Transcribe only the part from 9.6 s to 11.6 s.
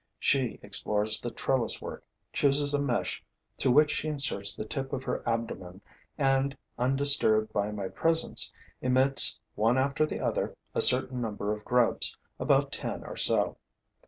after the other, a certain number